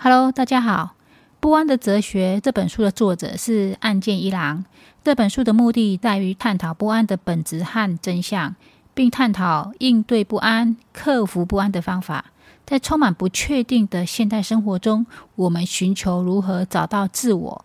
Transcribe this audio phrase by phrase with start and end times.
[0.00, 0.94] Hello，大家好。
[1.40, 4.64] 《不安的哲学》这本书的作者是岸见一郎。
[5.02, 8.54] 这本书的目的在于探讨不安的本质和真相，
[8.94, 12.26] 并探讨应对不安、克服不安的方法。
[12.64, 17.64] 在充满不确定的现代生活中，我们寻求如何找到自我，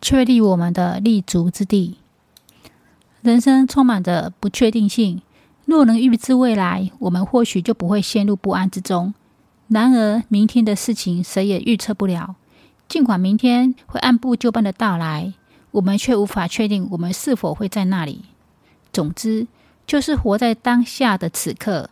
[0.00, 1.98] 确立我们的立足之地。
[3.20, 5.20] 人生充满着不确定性，
[5.66, 9.12] 若能预知未来，我们或许就不会陷入不安之中。
[9.72, 12.36] 然而，明天的事情谁也预测不了。
[12.88, 15.32] 尽管明天会按部就班的到来，
[15.70, 18.26] 我们却无法确定我们是否会在那里。
[18.92, 19.46] 总之，
[19.86, 21.88] 就是活在当下的此刻。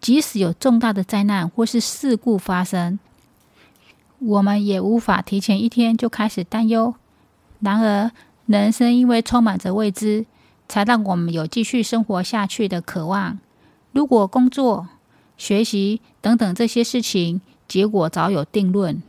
[0.00, 3.00] 即使有重大的灾难或是事故发生，
[4.20, 6.94] 我们也无法提前一天就开始担忧。
[7.58, 8.12] 然而，
[8.46, 10.24] 人生因为充满着未知，
[10.68, 13.40] 才让我们有继续生活下去的渴望。
[13.90, 14.86] 如果工作，
[15.36, 19.02] 学习等等这些事情，结果早有定论。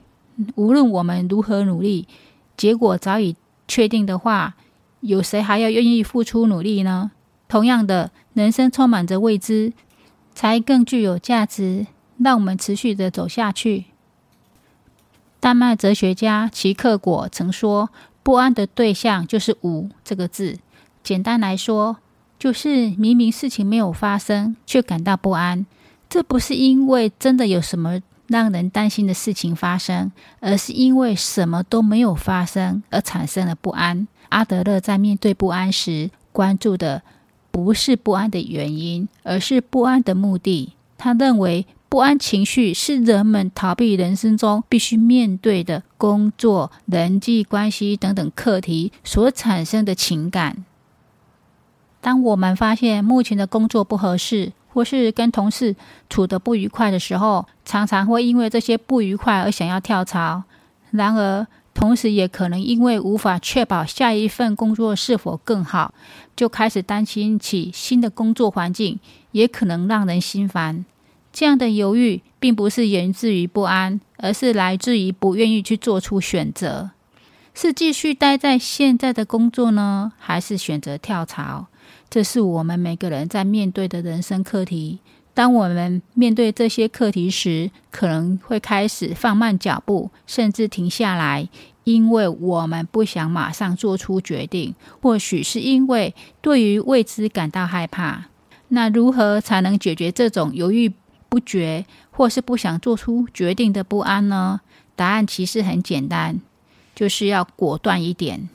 [0.55, 2.07] 无论我们如何努力，
[2.57, 3.35] 结果早已
[3.67, 4.55] 确定的话，
[5.01, 7.11] 有谁还要愿意付出努力呢？
[7.47, 9.71] 同样的，人生充满着未知，
[10.33, 11.85] 才更具有价值，
[12.17, 13.85] 让我们持续的走下去。
[15.39, 17.91] 丹麦哲学家齐克果曾说
[18.23, 20.57] ：“不安的对象就是‘无’这个字。
[21.03, 21.97] 简单来说，
[22.39, 25.67] 就是明明事情没有发生，却感到不安。”
[26.15, 34.07] 这不是因为真的有什么让人担心的事情发生，而是因为什么都没有发生而产生了不安。
[34.29, 37.01] 阿德勒在面对不安时，关注的
[37.51, 40.71] 不是不安的原因，而是不安的目的。
[40.97, 50.63] 他认为，不安情绪是人们逃避人生中必须面对的工作、人际关系等等课题所产生的情感。
[51.99, 55.73] 当我们发现目前的工作不合适，或是跟同事
[56.09, 60.43] 处得不愉快的时候，常常会因为这些不愉快而想要跳槽。
[60.91, 65.93] 然而，同时也可能因为无法确保下一份工作是否更好，
[66.35, 68.99] 就开始担心起新的工作环境
[69.31, 70.83] 也可能让人心烦。
[71.31, 76.91] 这样的犹豫并不是源自于不安，而是来自于不愿意去做出选择：
[77.53, 81.67] 是继续待在现在的工作呢，还是选择跳槽？
[82.15, 84.99] 这是我们每个人在面对的人生课题。
[85.33, 91.49] 当我们面对这些课题时，可能会开始放慢脚步，甚至停下来，
[91.83, 94.73] 因为我们不想马上做出决定。
[95.01, 98.27] 或许是因为对于未知感到害怕。
[98.69, 100.93] 那如何才能解决这种犹豫
[101.27, 104.61] 不决，或是不想做出决定的不安呢？
[104.95, 106.39] 答案其实很简单，
[106.95, 108.47] 就是要果断一点。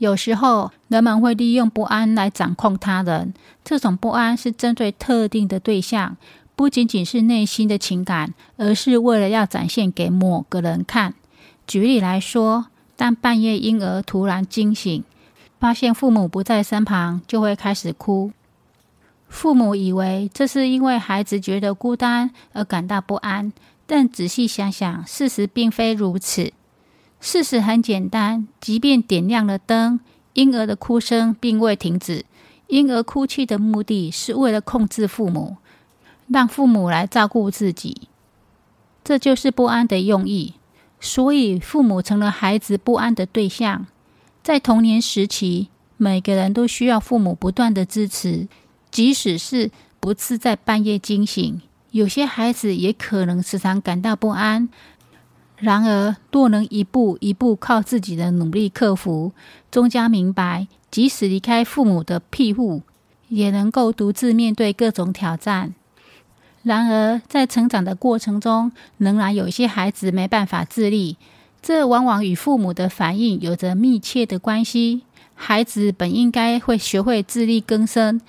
[0.00, 3.34] 有时候，人们会利用不安来掌控他人。
[3.62, 6.16] 这种不安是针对特定的对象，
[6.56, 11.12] 不仅仅是内心的情感，而是为了要展现给某个人看。
[11.66, 15.04] 举例来说，当半夜婴儿突然惊醒，
[15.58, 18.32] 发现父母不在身旁，就会开始哭。
[19.28, 23.52] 父母以为这是因为孩子觉得孤单而感到不安，
[23.86, 26.54] 但仔细想想，事实并非如此。
[27.20, 30.00] 事实很简单，即便点亮了灯，
[30.32, 32.24] 婴儿的哭声并未停止。
[32.68, 35.56] 婴儿哭泣的目的是为了控制父母，
[36.28, 38.08] 让父母来照顾自己。
[39.04, 40.54] 这就是不安的用意。
[41.00, 43.86] 所以，父母成了孩子不安的对象。
[44.42, 48.48] 在童年时期，每个人都需要父母不断的支持，
[48.90, 51.60] 即使是不是在半夜惊醒。
[51.90, 54.68] 有些孩子也可能时常感到不安。
[55.60, 59.32] 然而，若能一步一步靠自己的努力克服，
[59.70, 62.80] 终将明白，即使离开父母的庇护，
[63.28, 65.74] 也能够独自面对各种挑战。
[66.62, 71.18] 然而，在成长的过程中，仍然有一些孩子没办法自立，
[71.60, 75.02] 这往往与父母的反应有着密切的关系。
[75.34, 78.20] 孩子本应该会学会自力更生，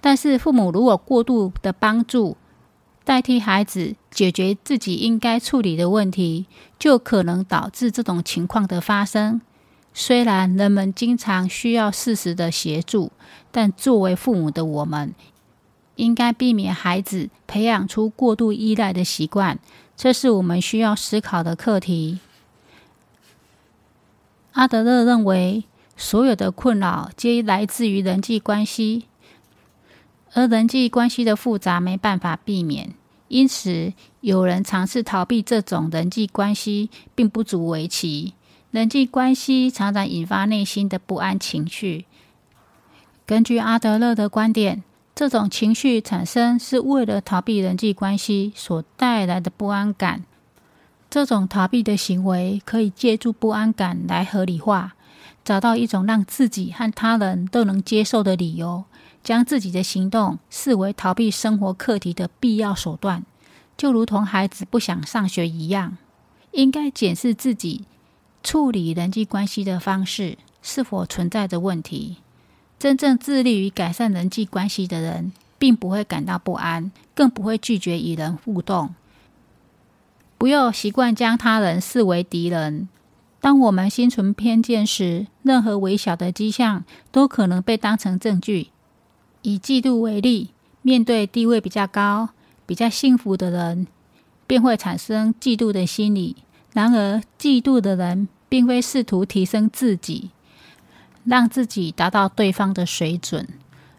[0.00, 2.36] 但是父母如果过度的帮助，
[3.10, 6.46] 代替孩子解决自己应该处理的问题，
[6.78, 9.40] 就可能导致这种情况的发生。
[9.92, 13.10] 虽然人们经常需要适时的协助，
[13.50, 15.12] 但作为父母的我们，
[15.96, 19.58] 应该避免孩子培养出过度依赖的习惯。
[19.96, 22.20] 这是我们需要思考的课题。
[24.52, 25.64] 阿德勒认为，
[25.96, 29.06] 所有的困扰皆来自于人际关系，
[30.32, 32.94] 而人际关系的复杂没办法避免。
[33.30, 33.92] 因此，
[34.22, 38.34] 有人尝试逃避这种人际关系，并不足为奇。
[38.72, 42.06] 人际关系常常引发内心的不安情绪。
[43.24, 44.82] 根据阿德勒的观点，
[45.14, 50.24] 这种情绪产生是为了逃避人际关系所带来的不安感。
[51.08, 54.94] 这种逃避的行为可以借助不安感来合理化，
[55.44, 58.84] 找到一种让自己和他人都能接受的理由，
[59.22, 63.24] 将自己的行动视为逃避生活课题的必要手段，
[63.76, 65.98] 就如同孩子不想上学一样。
[66.52, 67.84] 应该检视自己
[68.42, 72.16] 处理人际关系的方式是否存在着问题。
[72.78, 78.94] 真正致力于改善人际关系的人，并不会感到不安，更不会拒绝与人互动。
[80.38, 82.88] 不要习惯将他人视为敌人。
[83.42, 88.70] 当我们心存偏见时，任何微小的迹象都可能被当成证据。
[89.42, 90.50] 以嫉妒为例，
[90.82, 92.30] 面对地位比较高、
[92.66, 93.86] 比较幸福的人，
[94.46, 96.36] 便会产生嫉妒的心理。
[96.72, 100.30] 然而，嫉妒的人并非试图提升自己，
[101.24, 103.48] 让自己达到对方的水准，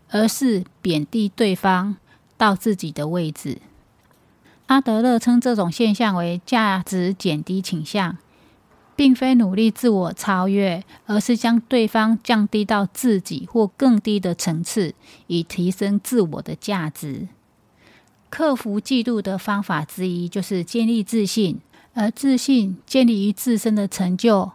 [0.10, 1.98] 而是贬低对方
[2.38, 3.58] 到自己的位置。
[4.68, 8.18] 阿德勒称这种现象为价值减低倾向，
[8.96, 14.94] 并非努力自我超越，而是将对方降低到自己或更低的层次，
[15.28, 17.28] 以提升自我的价值。
[18.30, 21.60] 克服嫉妒的方法之一就是建立自信，
[21.94, 24.52] 而自信建立于自身的成就。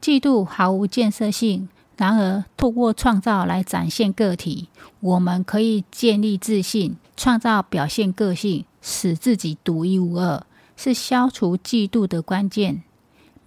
[0.00, 4.68] 嫉妒毫无建设性，然而透过创造来展现个体，
[5.00, 8.64] 我们可以建立自信，创造表现个性。
[8.88, 10.46] 使自己独一无二，
[10.76, 12.84] 是消除嫉妒的关键。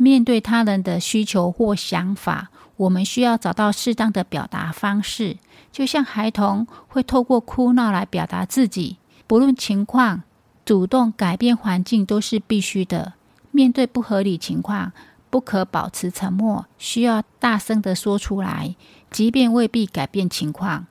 [0.01, 5.36] 面对他人的需求或想法，我们需要找到适当的表达方式。
[5.74, 8.96] 就像孩童会透过哭闹来表达自己，
[9.28, 10.24] 不论情况，
[10.63, 13.13] 主动改变环境都是必须的。
[13.51, 14.94] 面对不合理情况，
[15.30, 18.75] 不可保持沉默，需要大声地说出来，
[19.12, 20.88] 即便未必改变情况。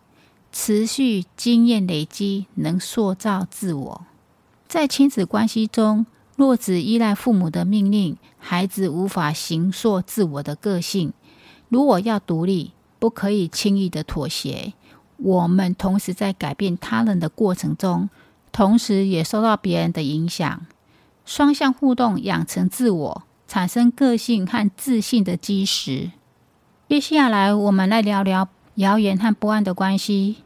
[0.52, 4.04] 持续经验累积，能塑造自我。
[4.68, 6.04] 在亲子关系中，
[6.36, 8.16] 若只依赖父母的命令，
[8.50, 11.12] 孩子无法形塑自我的个性。
[11.68, 14.72] 如果要独立，不可以轻易的妥协。
[15.18, 18.08] 我们同时在改变他人的过程中，
[18.50, 20.64] 同时也受到别人的影响。
[21.26, 26.12] 双向互动，养成自我、产生个性和自信的基石。
[26.88, 30.36] 接下来，我们来聊聊谣言和不安的关系。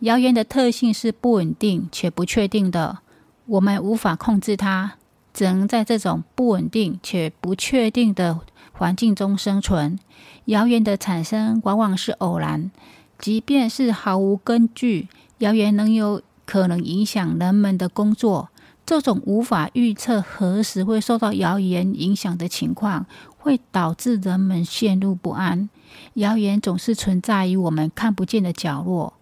[0.00, 2.98] 谣言的特性是不稳定且不确定的。
[3.46, 4.94] 我们无法控制它，
[5.36, 8.40] 只能在这种不稳定且不确定的
[8.72, 9.98] 环境中生存。
[10.46, 12.70] 谣言的产生往往是偶然，
[13.18, 15.08] 即便是毫无根据，
[15.40, 18.48] 谣言能有可能影响人们的工作。
[18.86, 23.04] 这种无法预测何时会受到谣言影响的情况，
[23.36, 25.68] 会导致人们陷入不安。
[26.14, 29.12] 谣言总是存在于我们看不见的角落，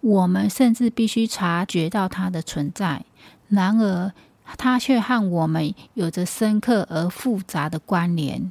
[0.00, 3.04] 我们甚至必须察觉到它的存在。
[3.48, 4.12] 然而，
[4.56, 8.50] 它却和我们有着深刻而复杂的关联。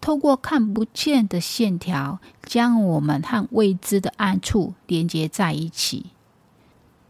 [0.00, 6.06] 透过看不见的线条，将我们和未知的暗处连接在一起。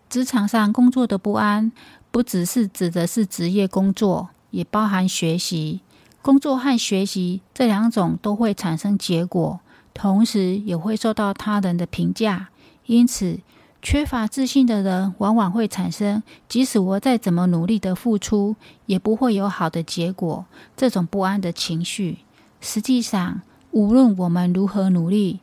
[0.09, 1.73] 职场上工作的不安，
[2.13, 5.81] 不只是指的是职业工作，也包含学习。
[6.23, 9.59] 工作和学习这两种都会产生结果，
[9.93, 12.49] 同时也会受到他人的评价。
[12.87, 13.41] 因此，
[13.85, 20.47] 缺乏自信的人，往往会产生即使我再怎么努力的付出，也不会有好的结果。
[20.75, 22.21] 这种不安的情绪，
[22.63, 25.41] 实际上，无论我们如何努力，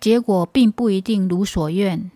[0.00, 2.10] 结果并不一定如所愿。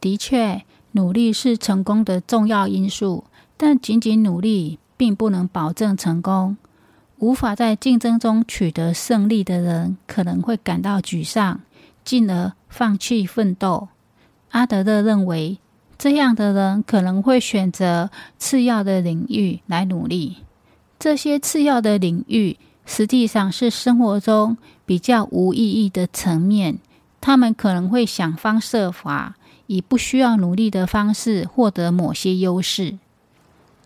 [0.00, 3.24] 的确，努力是成功的重要因素，
[3.56, 6.56] 但仅仅努力并不能保证成功。
[7.18, 11.62] 无法在竞争中取得胜利的人，可能会感到沮丧，
[12.04, 13.88] 进而放弃奋斗。
[14.56, 15.58] 阿德勒认为，
[15.98, 18.08] 这样的人可能会选择
[18.38, 20.38] 次要的领域来努力。
[20.98, 26.78] 这些次要的领域实际上是生活中比较无意义的层面。
[27.20, 29.36] 他们可能会想方设法，
[29.66, 32.96] 以不需要努力的方式获得某些优势。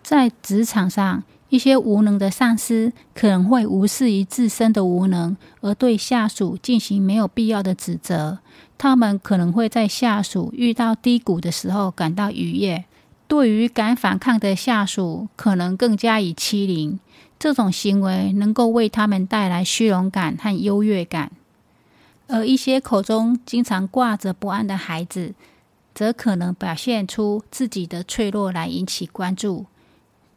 [0.05, 8.39] 在职场上，一些无能的上司可能会无视于自身的无能，而对下属进行没有必要的指责。
[8.83, 12.87] 他们可能会在下属遇到低谷的时候感到愉悦，
[13.29, 16.99] 对于敢反抗的下属，可能更加以欺凌。
[17.39, 21.31] 这种行为能够为他们带来虚荣感和优越感。
[22.27, 25.35] 而一些口中经常挂着不安的孩子，
[25.95, 29.67] 则可能表现出自己的脆弱来引起关注，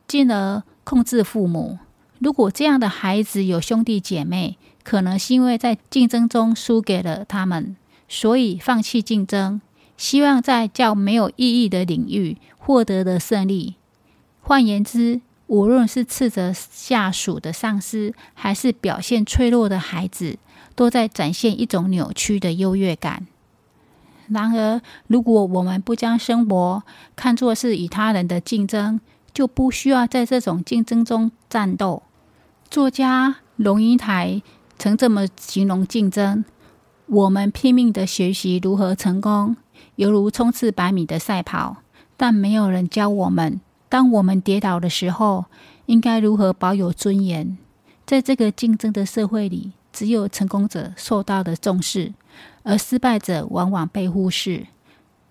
[0.05, 1.79] 进而控制父母。
[2.19, 7.77] 如果这样的孩子有兄弟姐妹，可能是因为在竞争中输给了他们。
[8.15, 9.59] 所以，放弃竞争，
[9.97, 13.73] 希望在较没有意义的领域获得的胜利。
[14.39, 20.37] 换言之，无论是斥责下属的上司，还是表现脆弱的孩子，
[20.75, 23.25] 都在展现一种扭曲的优越感。
[24.27, 26.83] 然而，如果我们不将生活
[27.15, 29.01] 看作是与他人的竞争，
[29.33, 32.03] 就不需要在这种竞争中战斗。
[32.69, 34.43] 作家龙应台
[34.77, 36.45] 曾这么形容竞争：
[37.07, 39.55] 我们拼命地学习如何成功，
[39.95, 41.77] 犹如冲刺百米的赛跑，
[42.17, 45.45] 但没有人教我们，当我们跌倒的时候，
[45.85, 47.57] 应该如何保有尊严。
[48.05, 52.13] 在这个竞争的社会里，只有成功者受到的重视。
[52.63, 54.65] 而失败者往往被忽视。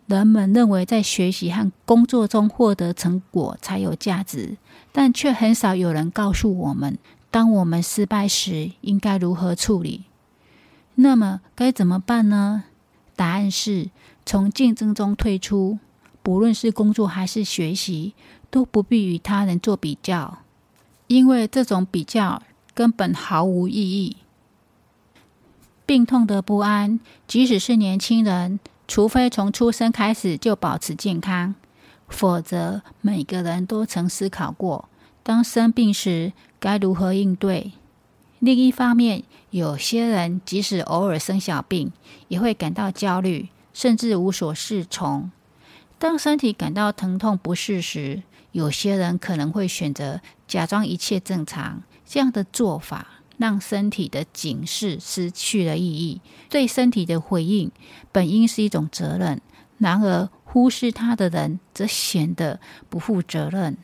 [0.06, 4.56] 人们认为在学习和工作中获得成果才有价值，
[4.92, 6.98] 但却很少有人告诉我们，
[7.30, 10.04] 当我们失败时应该如何处理。
[10.96, 12.64] 那么该怎么办呢？
[13.16, 13.90] 答案是
[14.24, 15.78] 从竞争中退出。
[16.22, 18.14] 不论是工作还是学习，
[18.48, 20.38] 都不必与他人做比较，
[21.08, 22.40] 因为这种比较
[22.74, 24.18] 根本毫无意义。
[25.84, 31.56] 病痛的不安，即使是年轻人，除非从出生开始就保持健康，
[32.06, 34.88] 否则每个人都曾思考过，
[35.24, 37.72] 当生病时该如何应对。
[38.38, 41.92] 另一方面，有些人即使偶尔生小病，
[42.28, 45.30] 也会感到焦虑，甚至无所适从。
[45.98, 51.82] 当身体感到疼痛不适时，有些人可能会选择假装一切正常。
[52.06, 53.06] 这样的做法，
[53.36, 56.22] 让身体的警示失去了意义。
[56.48, 57.70] 对身体的回应
[58.10, 59.42] 本应是一种责任，
[59.76, 63.76] 然而忽视它的人则显得不负责任。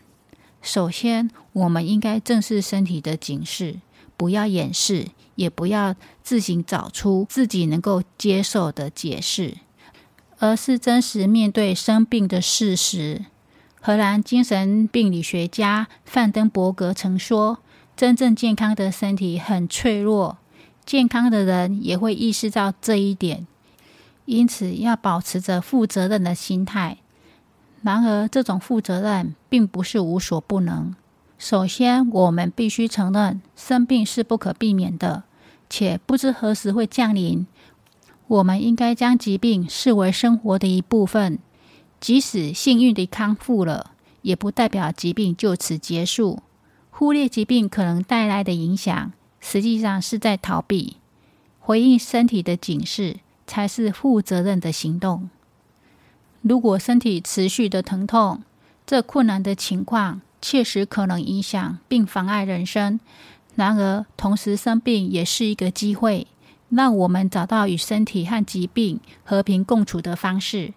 [0.63, 3.81] 首先，我们应该正视身体的警示，
[4.19, 5.07] 不要掩饰，
[5.37, 9.57] 也不要自行找出自己能够接受的解释，
[10.39, 13.25] 而是真实面对生病的事实。
[13.81, 17.61] 荷兰精神病理学家范登伯格曾说。
[17.99, 20.39] 真正健康的身体很脆弱，
[20.87, 23.45] 健康的人也会意识到这一点，
[24.25, 26.99] 因此要保持着负责任的心态。
[27.83, 30.95] 然而，这种负责任并不是无所不能。
[31.39, 35.23] 首先，我们必须承认生病是不可避免的，
[35.71, 37.47] 且不知何时会降临。
[38.27, 41.39] 我们应该将疾病视为生活的一部分，
[42.01, 43.93] 即使幸运地康复了，
[44.23, 46.41] 也不代表疾病就此结束。
[46.91, 50.97] 忽略疾病可能带来的影响，实际上是在逃避。
[51.61, 55.31] 回应身体的警示，才是负责任的行动。
[56.43, 58.43] 如果身体持续的疼痛，
[58.85, 63.01] 这困难的情况确实可能影响并妨碍人生。
[63.55, 66.29] 然而，同时生病也是一个机会，
[66.69, 70.75] 让我们找到与身体和疾病和平共处的方式。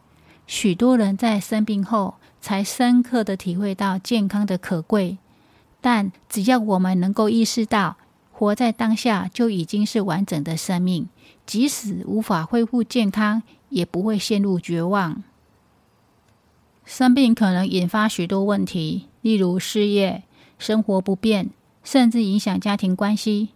[0.47, 5.19] 许多人在生病后，才深刻的体会到健康的可贵。
[5.79, 7.97] 但只要我们能够意识到
[8.31, 11.07] 活在当下就已经是完整的生命，
[11.45, 15.23] 即使无法恢复健康，也不会陷入绝望。
[16.85, 20.23] 生病可能引发许多问题，例如失业、
[20.59, 21.50] 生活不便，
[21.83, 23.50] 甚至影响家庭关系。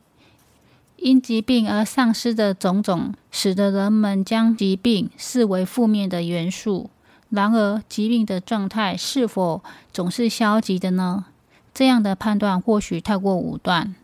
[0.98, 6.90] 因疾病而丧失的种种，使得人们将疾病视为负面的元素。
[7.30, 11.26] 然而，疾病的状态是否总是消极的呢？
[11.74, 13.96] 这样的判断或许太过武断。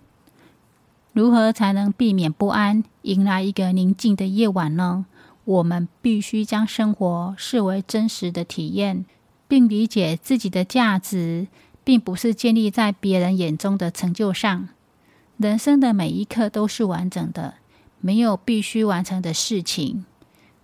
[1.13, 5.05] 如何才能避免不安，迎来一个宁静的夜晚呢？
[5.43, 9.05] 我们必须将生活视为真实的体验，
[9.47, 11.47] 并理解自己的价值，
[11.83, 14.69] 并不是建立在别人眼中的成就上。
[15.37, 17.55] 人生的每一刻都是完整的，
[17.99, 20.05] 没有必须完成的事情。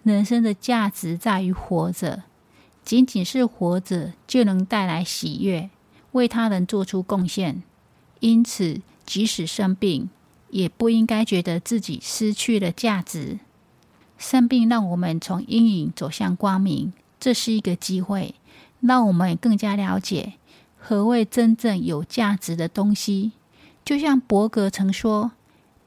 [0.04, 2.24] 人生的价值在于活着，
[2.86, 5.70] 仅仅是活着就能带来喜悦。
[6.14, 7.62] 为他人做出贡献，
[8.22, 10.10] 因此即使生病，
[10.52, 13.40] 也不应该觉得自己失去了价值。
[14.18, 18.36] 生病让我们从阴影走向光明，这是一个机会，
[18.80, 20.34] 让我们更加了解
[20.78, 23.34] 何谓真正有价值的东西。
[23.86, 25.32] 就像伯格曾说：“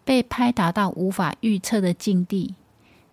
[0.05, 2.55] 被拍打到无法预测的境地，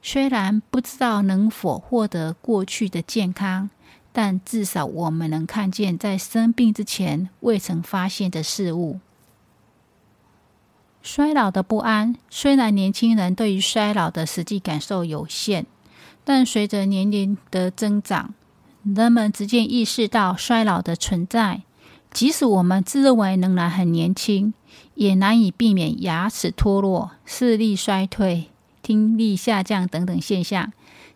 [0.02, 3.70] 虽然不知道能否获得过去的健康。”
[4.14, 9.00] 但至少我们能看见在生病之前未曾发现的事物。
[11.02, 15.66] 衰老的不安，虽然年轻人对于衰老的实际感受有限，
[16.24, 18.34] 但随着年龄的增长，
[18.84, 21.62] 人们逐渐意识到衰老的存在。
[22.12, 24.54] 即使我们自认为仍然很年轻，
[24.96, 28.50] 也难以避免牙齿脱落、视力衰退、
[28.82, 30.72] 听力下降等等现象。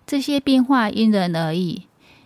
[0.06, 1.84] 这些变化因人而异。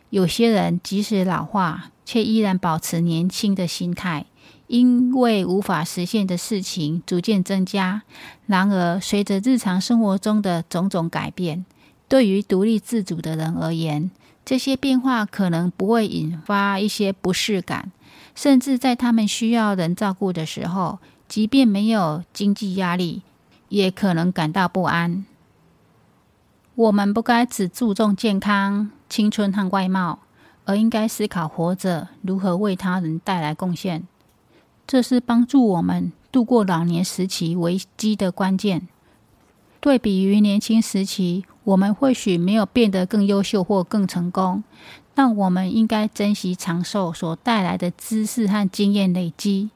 [0.09, 4.25] 有些人即使老化，却依然保持年轻的心态，
[4.67, 8.01] 因为无法实现的事情逐渐增加。
[8.45, 11.65] 然而，随着日常生活中的种种改变，
[12.07, 14.09] 对于独立自主的人而言，
[14.43, 17.91] 这些变化可能不会引发一些不适感，
[18.35, 23.23] 甚至在他们需要人照顾的时候，即便没有经济压力，
[23.69, 25.25] 也可能感到不安。
[26.75, 30.19] 我们不该只注重健康、青春和外貌，
[30.65, 34.03] 而应该思考活着如何为他人带来贡献。
[34.87, 38.87] 这是帮助我们度过老年时期危机的关键。
[39.79, 44.63] 对比于年轻时期，我们或许没有变得更优秀或更成功，
[45.13, 49.69] 但我们应该珍惜长寿所带来的知识和经验累积，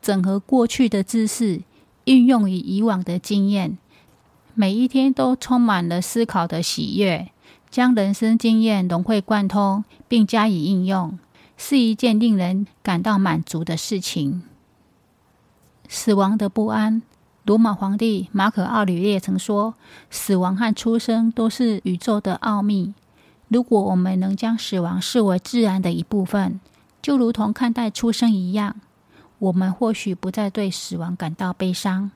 [0.00, 1.62] 整合过去的知识，
[2.04, 3.76] 运用于以往的经验，
[4.54, 7.30] 每一天都充满了思考的喜悦，
[7.70, 11.18] 将人生经验融会贯通并加以应用，
[11.56, 14.42] 是一件令人感到满足的事情。
[15.88, 17.02] 死亡的不安。
[17.44, 19.76] 罗马皇帝马可·奥吕列曾说
[20.10, 22.92] ：“死亡和出生都是宇宙的奥秘。
[23.46, 26.58] 如果我们能将死亡视为自然的一部分，
[27.00, 28.80] 就如同看待出生一样，
[29.38, 32.10] 我们或许不再对死亡感到悲伤。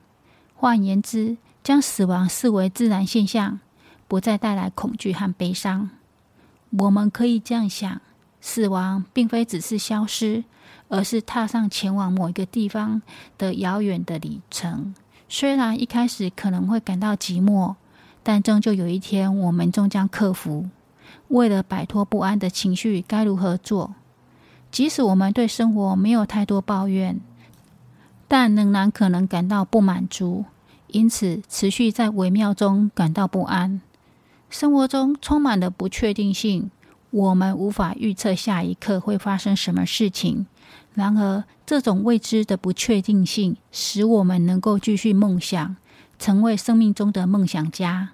[0.53, 3.61] 换言之，将死亡视为自然现象，
[4.09, 5.91] 不再带来恐惧和悲伤。
[6.77, 8.01] 我们可以这样想：
[8.41, 10.43] 死亡并非只是消失，
[10.89, 13.01] 而是踏上前往某一个地方
[13.37, 14.93] 的遥远的旅程。”
[15.29, 17.75] 虽然一开始可能会感到寂寞，
[18.21, 20.67] 但终究有一天，我们终将克服。
[21.29, 23.95] 为了摆脱不安的情绪，该如何做？
[24.69, 27.21] 即使我们对生活没有太多抱怨，
[28.27, 30.43] 但仍然可能感到不满足，
[30.87, 33.81] 因此持续在微妙中感到不安。
[34.49, 36.69] 生活中充满了不确定性，
[37.11, 40.47] 我们无法预测下一刻会发生什么事情。
[40.93, 45.75] 然而，这种未知的不确定性使我们能够继续梦想，
[46.17, 48.09] 成为生命中的梦想家。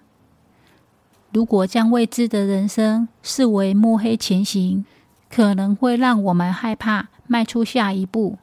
[1.32, 4.86] 如果将未知的人生视为摸黑前行，
[5.30, 8.38] 可能会让我们害怕迈出下一步。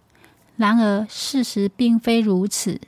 [0.56, 2.80] 然而，事实并非如此。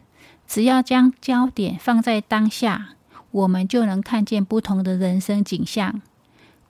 [0.47, 2.91] 只要将焦点放在当下，
[3.33, 6.01] 我们就能看见不同的人生景象。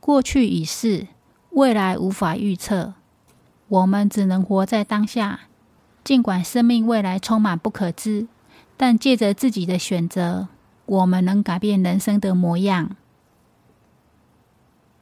[0.06, 1.08] 过去已逝，
[1.50, 2.94] 未来无法预测。
[3.66, 5.40] 我们只能活在当下，
[6.04, 8.28] 尽管生命未来充满不可知，
[8.76, 10.46] 但借着自己的选择，
[10.84, 12.94] 我们能改变人生的模样。